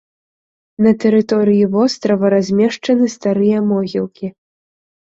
[0.85, 4.27] На тэрыторыі вострава размешчаны старыя могілкі.